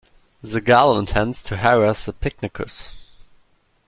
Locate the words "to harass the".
1.43-2.13